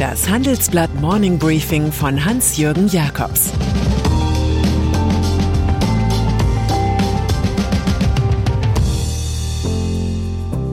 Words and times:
Das 0.00 0.30
Handelsblatt 0.30 0.94
Morning 0.94 1.38
Briefing 1.38 1.92
von 1.92 2.24
Hans-Jürgen 2.24 2.88
Jakobs 2.88 3.52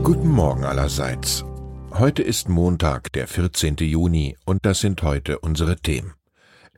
Guten 0.01 0.29
Morgen 0.29 0.63
allerseits. 0.63 1.43
Heute 1.91 2.23
ist 2.23 2.47
Montag, 2.47 3.11
der 3.11 3.27
14. 3.27 3.75
Juni, 3.81 4.37
und 4.45 4.65
das 4.65 4.79
sind 4.79 5.03
heute 5.03 5.39
unsere 5.39 5.75
Themen. 5.75 6.13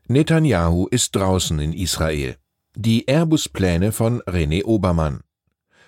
Netanyahu 0.08 0.88
ist 0.88 1.16
draußen 1.16 1.60
in 1.60 1.72
Israel. 1.72 2.36
Die 2.76 3.08
Airbus-Pläne 3.08 3.92
von 3.92 4.24
René 4.24 4.64
Obermann. 4.64 5.20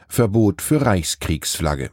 Verbot 0.08 0.62
für 0.62 0.86
Reichskriegsflagge. 0.86 1.90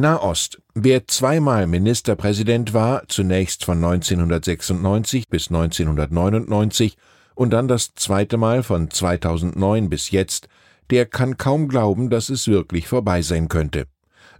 Nahost. 0.00 0.60
Wer 0.74 1.06
zweimal 1.06 1.66
Ministerpräsident 1.66 2.74
war, 2.74 3.06
zunächst 3.08 3.64
von 3.64 3.76
1996 3.84 5.28
bis 5.28 5.48
1999 5.48 6.96
und 7.34 7.50
dann 7.50 7.68
das 7.68 7.94
zweite 7.94 8.36
Mal 8.36 8.62
von 8.62 8.90
2009 8.90 9.88
bis 9.88 10.10
jetzt, 10.10 10.48
der 10.90 11.06
kann 11.06 11.38
kaum 11.38 11.68
glauben, 11.68 12.10
dass 12.10 12.28
es 12.28 12.48
wirklich 12.48 12.88
vorbei 12.88 13.22
sein 13.22 13.48
könnte. 13.48 13.86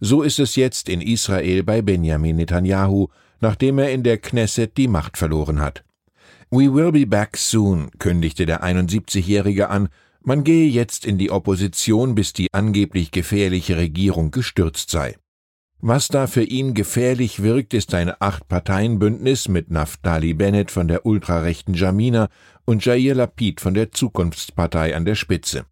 So 0.00 0.22
ist 0.22 0.38
es 0.38 0.56
jetzt 0.56 0.88
in 0.88 1.00
Israel 1.00 1.62
bei 1.62 1.82
Benjamin 1.82 2.36
Netanyahu, 2.36 3.08
nachdem 3.40 3.78
er 3.78 3.92
in 3.92 4.02
der 4.02 4.18
Knesset 4.18 4.76
die 4.76 4.88
Macht 4.88 5.16
verloren 5.16 5.60
hat. 5.60 5.84
We 6.50 6.74
will 6.74 6.90
be 6.90 7.06
back 7.06 7.36
soon, 7.36 7.90
kündigte 7.98 8.46
der 8.46 8.64
71-Jährige 8.64 9.68
an, 9.70 9.88
man 10.22 10.44
gehe 10.44 10.68
jetzt 10.68 11.06
in 11.06 11.16
die 11.16 11.30
Opposition, 11.30 12.14
bis 12.14 12.32
die 12.32 12.48
angeblich 12.52 13.10
gefährliche 13.10 13.76
Regierung 13.76 14.30
gestürzt 14.30 14.90
sei. 14.90 15.16
Was 15.82 16.08
da 16.08 16.26
für 16.26 16.42
ihn 16.42 16.74
gefährlich 16.74 17.42
wirkt, 17.42 17.72
ist 17.72 17.94
ein 17.94 18.12
Acht-Parteien-Bündnis 18.18 19.48
mit 19.48 19.70
Naftali 19.70 20.34
Bennett 20.34 20.70
von 20.70 20.88
der 20.88 21.06
ultrarechten 21.06 21.72
Jamina 21.72 22.28
und 22.66 22.84
Jair 22.84 23.14
Lapid 23.14 23.62
von 23.62 23.72
der 23.72 23.90
Zukunftspartei 23.90 24.94
an 24.94 25.06
der 25.06 25.14
Spitze. 25.14 25.64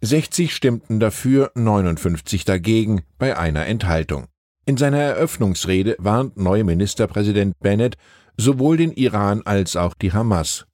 60 0.00 0.52
stimmten 0.52 0.98
dafür, 0.98 1.52
59 1.54 2.44
dagegen, 2.44 3.02
bei 3.16 3.38
einer 3.38 3.66
Enthaltung. 3.66 4.26
In 4.66 4.76
seiner 4.76 4.98
Eröffnungsrede 4.98 5.94
warnt 6.00 6.36
neue 6.36 6.64
Ministerpräsident 6.64 7.56
Bennett 7.60 7.96
sowohl 8.36 8.76
den 8.76 8.90
Iran 8.90 9.42
als 9.44 9.76
auch 9.76 9.94
die 9.94 10.12
Hamas. 10.12 10.66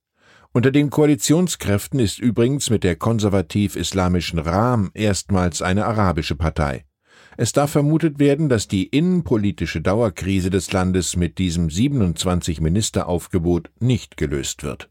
Unter 0.53 0.71
den 0.71 0.89
Koalitionskräften 0.89 2.01
ist 2.01 2.19
übrigens 2.19 2.71
mit 2.71 2.83
der 2.83 2.97
konservativ-islamischen 2.97 4.39
Ram 4.39 4.91
erstmals 4.95 5.61
eine 5.61 5.85
arabische 5.85 6.35
Partei. 6.35 6.87
Es 7.37 7.53
darf 7.53 7.71
vermutet 7.71 8.19
werden, 8.19 8.49
dass 8.49 8.69
die 8.69 8.87
innenpolitische 8.87 9.81
Dauerkrise 9.81 10.51
des 10.51 10.73
Landes 10.73 11.17
mit 11.17 11.39
diesem 11.39 11.71
27 11.71 12.61
Ministeraufgebot 12.61 13.71
nicht 13.81 14.17
gelöst 14.17 14.63
wird. 14.63 14.91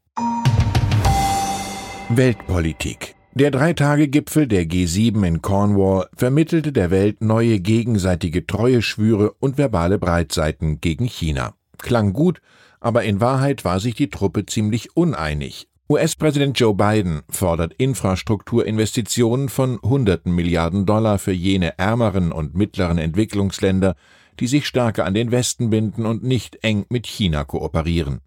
Weltpolitik 2.09 3.15
der 3.35 3.51
Dreitagegipfel 3.51 4.47
der 4.47 4.63
G7 4.65 5.25
in 5.25 5.41
Cornwall 5.41 6.07
vermittelte 6.17 6.71
der 6.73 6.89
Welt 6.89 7.21
neue 7.21 7.59
gegenseitige 7.59 8.47
Treueschwüre 8.47 9.33
und 9.39 9.57
verbale 9.57 9.99
Breitseiten 9.99 10.81
gegen 10.81 11.05
China. 11.05 11.53
Klang 11.77 12.11
gut, 12.11 12.41
aber 12.79 13.03
in 13.03 13.21
Wahrheit 13.21 13.63
war 13.63 13.79
sich 13.79 13.93
die 13.93 14.09
Truppe 14.09 14.47
ziemlich 14.47 14.97
uneinig. 14.97 15.69
US-Präsident 15.91 16.59
Joe 16.59 16.75
Biden 16.75 17.23
fordert 17.31 17.73
Infrastrukturinvestitionen 17.73 19.49
von 19.49 19.81
hunderten 19.81 20.35
Milliarden 20.35 20.85
Dollar 20.85 21.17
für 21.17 21.31
jene 21.31 21.79
ärmeren 21.79 22.31
und 22.31 22.53
mittleren 22.53 22.99
Entwicklungsländer, 22.99 23.95
die 24.39 24.45
sich 24.45 24.67
stärker 24.67 25.05
an 25.05 25.15
den 25.15 25.31
Westen 25.31 25.71
binden 25.71 26.05
und 26.05 26.23
nicht 26.23 26.63
eng 26.63 26.85
mit 26.89 27.07
China 27.07 27.43
kooperieren. 27.43 28.19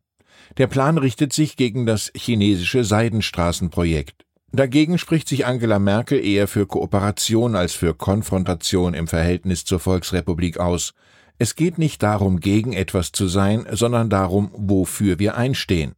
Der 0.58 0.66
Plan 0.66 0.98
richtet 0.98 1.32
sich 1.32 1.56
gegen 1.56 1.86
das 1.86 2.10
chinesische 2.16 2.82
Seidenstraßenprojekt. 2.82 4.26
Dagegen 4.50 4.98
spricht 4.98 5.28
sich 5.28 5.46
Angela 5.46 5.78
Merkel 5.78 6.18
eher 6.18 6.48
für 6.48 6.66
Kooperation 6.66 7.54
als 7.54 7.74
für 7.74 7.94
Konfrontation 7.94 8.92
im 8.92 9.06
Verhältnis 9.06 9.64
zur 9.64 9.78
Volksrepublik 9.78 10.58
aus. 10.58 10.94
Es 11.38 11.54
geht 11.54 11.78
nicht 11.78 12.02
darum, 12.02 12.40
gegen 12.40 12.72
etwas 12.72 13.12
zu 13.12 13.28
sein, 13.28 13.68
sondern 13.70 14.10
darum, 14.10 14.50
wofür 14.52 15.20
wir 15.20 15.36
einstehen. 15.36 15.94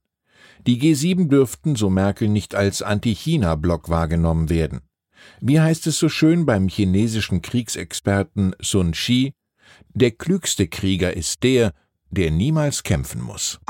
Die 0.67 0.81
G7 0.81 1.29
dürften, 1.29 1.77
so 1.77 1.91
Merkel, 1.91 2.29
nicht 2.29 2.55
als 2.55 2.81
Anti-China-Block 2.81 3.91
wahrgenommen 3.91 4.49
werden. 4.49 4.81
Wie 5.41 5.61
heißt 5.61 5.87
es 5.87 5.99
so 5.99 6.09
schön 6.09 6.47
beim 6.47 6.69
chinesischen 6.69 7.43
Kriegsexperten 7.43 8.55
Sun 8.61 8.95
Shi? 8.95 9.35
Der 9.93 10.11
klügste 10.11 10.67
Krieger 10.67 11.17
ist 11.17 11.43
der, 11.43 11.73
der 12.11 12.31
niemals 12.31 12.83
kämpfen 12.83 13.21
muss. 13.21 13.61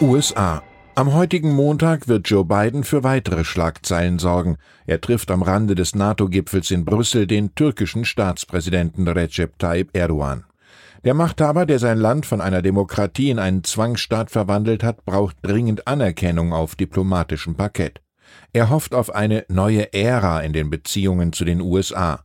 USA 0.00 0.62
am 0.98 1.12
heutigen 1.12 1.54
Montag 1.54 2.08
wird 2.08 2.26
Joe 2.26 2.46
Biden 2.46 2.82
für 2.82 3.04
weitere 3.04 3.44
Schlagzeilen 3.44 4.18
sorgen. 4.18 4.56
Er 4.86 4.98
trifft 4.98 5.30
am 5.30 5.42
Rande 5.42 5.74
des 5.74 5.94
NATO-Gipfels 5.94 6.70
in 6.70 6.86
Brüssel 6.86 7.26
den 7.26 7.54
türkischen 7.54 8.06
Staatspräsidenten 8.06 9.06
Recep 9.06 9.58
Tayyip 9.58 9.94
Erdogan. 9.94 10.44
Der 11.04 11.14
Machthaber, 11.14 11.66
der 11.66 11.78
sein 11.78 11.98
Land 11.98 12.26
von 12.26 12.40
einer 12.40 12.62
Demokratie 12.62 13.30
in 13.30 13.38
einen 13.38 13.64
Zwangsstaat 13.64 14.30
verwandelt 14.30 14.82
hat, 14.82 15.04
braucht 15.04 15.36
dringend 15.42 15.86
Anerkennung 15.86 16.52
auf 16.52 16.74
diplomatischem 16.74 17.54
Parkett. 17.54 18.00
Er 18.52 18.70
hofft 18.70 18.94
auf 18.94 19.14
eine 19.14 19.44
neue 19.48 19.92
Ära 19.92 20.40
in 20.40 20.52
den 20.52 20.70
Beziehungen 20.70 21.32
zu 21.32 21.44
den 21.44 21.60
USA. 21.60 22.24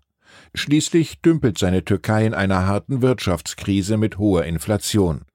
Schließlich 0.54 1.22
dümpelt 1.22 1.58
seine 1.58 1.86
Türkei 1.86 2.26
in 2.26 2.34
einer 2.34 2.66
harten 2.66 3.02
Wirtschaftskrise 3.02 3.98
mit 3.98 4.18
hoher 4.18 4.46
Inflation. 4.46 5.26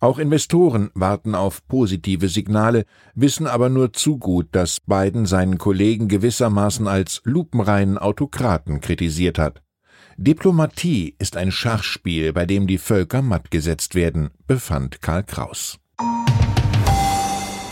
Auch 0.00 0.18
Investoren 0.18 0.90
warten 0.94 1.34
auf 1.34 1.66
positive 1.66 2.28
Signale, 2.28 2.84
wissen 3.14 3.48
aber 3.48 3.68
nur 3.68 3.92
zu 3.92 4.18
gut, 4.18 4.46
dass 4.52 4.80
Biden 4.80 5.26
seinen 5.26 5.58
Kollegen 5.58 6.06
gewissermaßen 6.06 6.86
als 6.86 7.20
lupenreinen 7.24 7.98
Autokraten 7.98 8.80
kritisiert 8.80 9.38
hat. 9.38 9.60
Diplomatie 10.20 11.14
ist 11.20 11.36
ein 11.36 11.52
Schachspiel, 11.52 12.32
bei 12.32 12.44
dem 12.44 12.66
die 12.66 12.78
Völker 12.78 13.22
matt 13.22 13.52
gesetzt 13.52 13.94
werden, 13.94 14.30
befand 14.48 15.00
Karl 15.00 15.22
Kraus. 15.22 15.78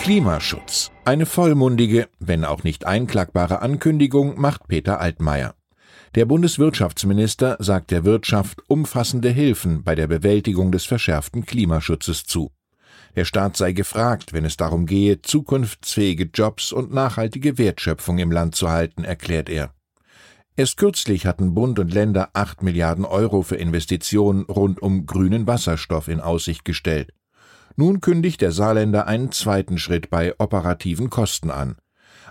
Klimaschutz. 0.01 0.93
Eine 1.05 1.27
vollmundige, 1.27 2.09
wenn 2.21 2.45
auch 2.45 2.63
nicht 2.63 2.87
einklagbare 2.87 3.63
Ankündigung 3.63 4.41
macht 4.41 4.69
Peter 4.69 5.01
Altmaier. 5.01 5.57
Der 6.15 6.25
Bundeswirtschaftsminister 6.25 7.57
sagt 7.59 7.91
der 7.91 8.05
Wirtschaft 8.05 8.63
umfassende 8.69 9.31
Hilfen 9.31 9.83
bei 9.83 9.97
der 9.97 10.07
Bewältigung 10.07 10.71
des 10.71 10.85
verschärften 10.85 11.47
Klimaschutzes 11.47 12.27
zu. 12.27 12.53
Der 13.17 13.25
Staat 13.25 13.57
sei 13.57 13.73
gefragt, 13.73 14.33
wenn 14.33 14.45
es 14.45 14.57
darum 14.57 14.87
gehe, 14.87 15.21
zukunftsfähige 15.21 16.31
Jobs 16.33 16.71
und 16.71 16.95
nachhaltige 16.95 17.59
Wertschöpfung 17.59 18.19
im 18.19 18.31
Land 18.31 18.55
zu 18.55 18.71
halten, 18.71 19.03
erklärt 19.03 19.49
er. 19.49 19.76
Erst 20.57 20.79
kürzlich 20.79 21.27
hatten 21.27 21.55
Bund 21.55 21.79
und 21.79 21.93
Länder 21.93 22.31
acht 22.33 22.63
Milliarden 22.63 23.05
Euro 23.05 23.43
für 23.43 23.57
Investitionen 23.57 24.43
rund 24.45 24.81
um 24.81 25.07
grünen 25.07 25.47
Wasserstoff 25.47 26.09
in 26.09 26.21
Aussicht 26.21 26.65
gestellt. 26.65 27.13
Nun 27.77 28.01
kündigt 28.01 28.41
der 28.41 28.53
Saarländer 28.53 29.07
einen 29.07 29.33
zweiten 29.33 29.77
Schritt 29.79 30.09
bei 30.09 30.35
operativen 30.39 31.11
Kosten 31.11 31.51
an. 31.51 31.77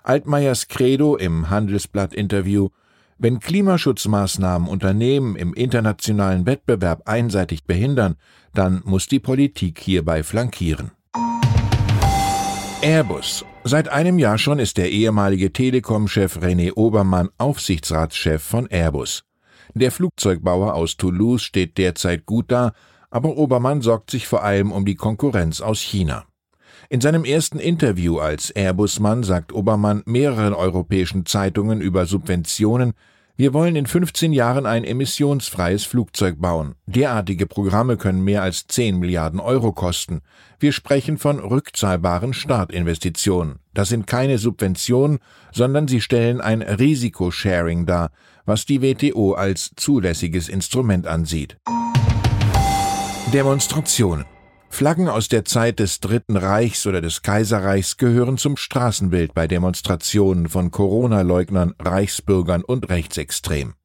Altmaiers 0.03 0.67
Credo 0.67 1.15
im 1.15 1.49
Handelsblatt-Interview 1.49 2.69
wenn 3.17 3.39
Klimaschutzmaßnahmen 3.39 4.67
Unternehmen 4.67 5.37
im 5.37 5.53
internationalen 5.53 6.45
Wettbewerb 6.45 7.03
einseitig 7.05 7.63
behindern, 7.63 8.15
dann 8.53 8.81
muss 8.83 9.07
die 9.07 9.21
Politik 9.21 9.79
hierbei 9.79 10.21
flankieren. 10.21 10.91
Airbus. 12.85 13.43
Seit 13.63 13.89
einem 13.89 14.19
Jahr 14.19 14.37
schon 14.37 14.59
ist 14.59 14.77
der 14.77 14.91
ehemalige 14.91 15.51
Telekom-Chef 15.51 16.37
René 16.37 16.71
Obermann 16.75 17.29
Aufsichtsratschef 17.39 18.43
von 18.43 18.67
Airbus. 18.67 19.23
Der 19.73 19.91
Flugzeugbauer 19.91 20.75
aus 20.75 20.95
Toulouse 20.95 21.41
steht 21.41 21.79
derzeit 21.79 22.27
gut 22.27 22.51
da, 22.51 22.73
aber 23.09 23.37
Obermann 23.37 23.81
sorgt 23.81 24.11
sich 24.11 24.27
vor 24.27 24.43
allem 24.43 24.71
um 24.71 24.85
die 24.85 24.93
Konkurrenz 24.93 25.61
aus 25.61 25.81
China. 25.81 26.25
In 26.87 27.01
seinem 27.01 27.25
ersten 27.25 27.57
Interview 27.57 28.19
als 28.19 28.51
Airbus-Mann 28.51 29.23
sagt 29.23 29.51
Obermann 29.51 30.03
mehreren 30.05 30.53
europäischen 30.53 31.25
Zeitungen 31.25 31.81
über 31.81 32.05
Subventionen, 32.05 32.93
wir 33.37 33.53
wollen 33.53 33.75
in 33.75 33.85
15 33.85 34.31
Jahren 34.31 34.65
ein 34.65 34.85
emissionsfreies 34.85 35.83
Flugzeug 35.83 36.39
bauen. 36.39 36.75
Derartige 36.85 37.47
Programme 37.47 37.97
können 37.97 38.23
mehr 38.23 38.41
als 38.41 38.67
10 38.67 38.97
Milliarden 38.97 39.41
Euro 39.41 39.73
kosten. 39.73 40.21
Wir 40.57 40.71
sprechen 40.71 41.17
von 41.17 41.39
rückzahlbaren 41.39 42.33
Startinvestitionen. 42.33 43.59
Das 43.73 43.89
sind 43.89 44.07
keine 44.07 44.37
Subventionen, 44.37 45.19
sondern 45.51 45.89
sie 45.89 45.99
stellen 45.99 46.39
ein 46.39 46.61
Risikosharing 46.61 47.85
dar, 47.85 48.11
was 48.45 48.65
die 48.65 48.81
WTO 48.81 49.33
als 49.33 49.71
zulässiges 49.75 50.47
Instrument 50.47 51.05
ansieht. 51.05 51.57
Demonstrationen 53.33 54.25
Flaggen 54.75 55.07
aus 55.07 55.29
der 55.29 55.45
Zeit 55.45 55.79
des 55.79 56.01
Dritten 56.01 56.35
Reichs 56.35 56.85
oder 56.85 56.99
des 56.99 57.21
Kaiserreichs 57.21 57.95
gehören 57.95 58.37
zum 58.37 58.57
Straßenbild 58.57 59.33
bei 59.33 59.47
Demonstrationen 59.47 60.49
von 60.49 60.69
Corona-Leugnern, 60.69 61.75
Reichsbürgern 61.79 62.61
und 62.61 62.89
Rechtsextremen. 62.89 63.75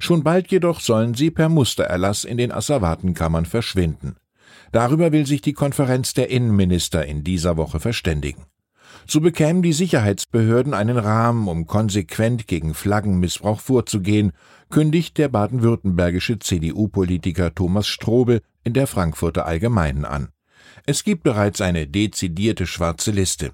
Schon 0.00 0.24
bald 0.24 0.50
jedoch 0.50 0.80
sollen 0.80 1.14
sie 1.14 1.30
per 1.30 1.48
Mustererlass 1.48 2.24
in 2.24 2.38
den 2.38 2.50
Asservatenkammern 2.50 3.46
verschwinden. 3.46 4.16
Darüber 4.72 5.12
will 5.12 5.26
sich 5.26 5.42
die 5.42 5.52
Konferenz 5.52 6.12
der 6.12 6.28
Innenminister 6.28 7.06
in 7.06 7.22
dieser 7.22 7.56
Woche 7.56 7.78
verständigen. 7.78 8.42
So 9.06 9.20
bekämen 9.20 9.62
die 9.62 9.72
Sicherheitsbehörden 9.72 10.74
einen 10.74 10.98
Rahmen, 10.98 11.46
um 11.46 11.68
konsequent 11.68 12.48
gegen 12.48 12.74
Flaggenmissbrauch 12.74 13.60
vorzugehen, 13.60 14.32
kündigt 14.70 15.18
der 15.18 15.28
baden-württembergische 15.28 16.40
CDU-Politiker 16.40 17.54
Thomas 17.54 17.86
Strobel 17.86 18.40
in 18.64 18.72
der 18.72 18.88
Frankfurter 18.88 19.46
Allgemeinen 19.46 20.04
an. 20.04 20.31
Es 20.84 21.04
gibt 21.04 21.22
bereits 21.22 21.60
eine 21.60 21.86
dezidierte 21.86 22.66
schwarze 22.66 23.10
Liste. 23.10 23.52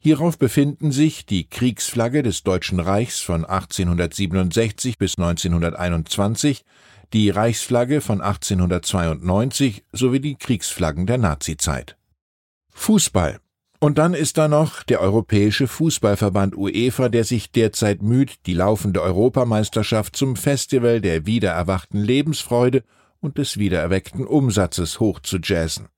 Hierauf 0.00 0.38
befinden 0.38 0.92
sich 0.92 1.24
die 1.24 1.48
Kriegsflagge 1.48 2.22
des 2.22 2.42
Deutschen 2.42 2.80
Reichs 2.80 3.20
von 3.20 3.44
1867 3.44 4.98
bis 4.98 5.16
1921, 5.16 6.64
die 7.12 7.30
Reichsflagge 7.30 8.00
von 8.00 8.20
1892 8.20 9.84
sowie 9.92 10.20
die 10.20 10.36
Kriegsflaggen 10.36 11.06
der 11.06 11.18
Nazizeit. 11.18 11.96
Fußball 12.72 13.40
und 13.84 13.98
dann 13.98 14.14
ist 14.14 14.38
da 14.38 14.48
noch 14.48 14.82
der 14.82 15.02
Europäische 15.02 15.68
Fußballverband 15.68 16.56
UEFA, 16.56 17.10
der 17.10 17.24
sich 17.24 17.52
derzeit 17.52 18.00
müht, 18.00 18.46
die 18.46 18.54
laufende 18.54 19.02
Europameisterschaft 19.02 20.16
zum 20.16 20.36
Festival 20.36 21.02
der 21.02 21.26
wiedererwachten 21.26 22.00
Lebensfreude 22.00 22.82
und 23.20 23.36
des 23.36 23.58
wiedererweckten 23.58 24.26
Umsatzes 24.26 25.00
hochzujazzen. 25.00 25.88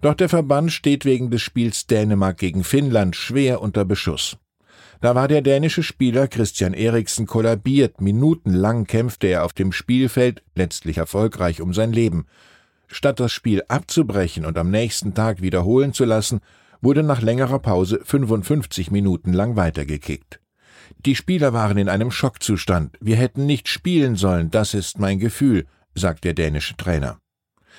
Doch 0.00 0.14
der 0.14 0.28
Verband 0.28 0.72
steht 0.72 1.04
wegen 1.04 1.30
des 1.30 1.42
Spiels 1.42 1.86
Dänemark 1.86 2.38
gegen 2.38 2.64
Finnland 2.64 3.16
schwer 3.16 3.60
unter 3.60 3.84
Beschuss. 3.84 4.38
Da 5.00 5.14
war 5.14 5.28
der 5.28 5.40
dänische 5.40 5.82
Spieler 5.82 6.28
Christian 6.28 6.74
Eriksen 6.74 7.26
kollabiert, 7.26 8.00
minutenlang 8.00 8.86
kämpfte 8.86 9.28
er 9.28 9.44
auf 9.44 9.52
dem 9.52 9.72
Spielfeld, 9.72 10.42
letztlich 10.54 10.98
erfolgreich 10.98 11.62
um 11.62 11.72
sein 11.72 11.92
Leben. 11.92 12.26
Statt 12.86 13.20
das 13.20 13.32
Spiel 13.32 13.62
abzubrechen 13.68 14.44
und 14.44 14.58
am 14.58 14.70
nächsten 14.70 15.14
Tag 15.14 15.40
wiederholen 15.40 15.94
zu 15.94 16.04
lassen, 16.04 16.40
wurde 16.82 17.02
nach 17.02 17.22
längerer 17.22 17.58
Pause 17.58 18.00
55 18.04 18.90
Minuten 18.90 19.32
lang 19.32 19.56
weitergekickt. 19.56 20.40
Die 21.06 21.14
Spieler 21.14 21.52
waren 21.52 21.78
in 21.78 21.88
einem 21.88 22.10
Schockzustand. 22.10 22.96
Wir 23.00 23.16
hätten 23.16 23.46
nicht 23.46 23.68
spielen 23.68 24.16
sollen, 24.16 24.50
das 24.50 24.74
ist 24.74 24.98
mein 24.98 25.18
Gefühl, 25.18 25.66
sagt 25.94 26.24
der 26.24 26.34
dänische 26.34 26.76
Trainer. 26.76 27.18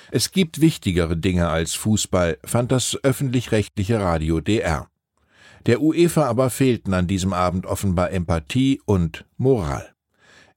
Es 0.10 0.32
gibt 0.32 0.62
wichtigere 0.62 1.18
Dinge 1.18 1.50
als 1.50 1.76
Fußball, 1.76 2.40
fand 2.44 2.72
das 2.72 2.98
öffentlich-rechtliche 3.04 4.00
Radio 4.00 4.42
DR. 4.42 4.88
Der 5.68 5.82
UEFA 5.82 6.26
aber 6.26 6.50
fehlten 6.50 6.94
an 6.94 7.08
diesem 7.08 7.34
Abend 7.34 7.66
offenbar 7.66 8.12
Empathie 8.12 8.82
und 8.86 9.26
Moral. 9.38 9.94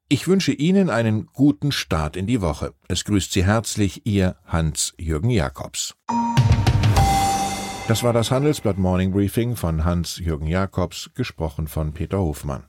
Ich 0.09 0.29
wünsche 0.29 0.53
Ihnen 0.53 0.91
einen 0.91 1.27
guten 1.27 1.73
Start 1.73 2.17
in 2.17 2.27
die 2.27 2.41
Woche. 2.41 2.75
Es 2.89 3.05
grüßt 3.05 3.33
Sie 3.33 3.45
herzlich 3.45 4.07
Ihr 4.07 4.37
Hans-Jürgen 4.47 5.31
Jakobs. 5.31 5.95
Das 7.89 8.03
war 8.03 8.13
das 8.13 8.31
Handelsblatt 8.31 8.79
Morning 8.79 9.13
Briefing 9.13 9.57
von 9.57 9.85
Hans-Jürgen 9.85 10.47
Jakobs, 10.47 11.11
gesprochen 11.15 11.69
von 11.69 11.93
Peter 11.93 12.19
Hofmann. 12.19 12.65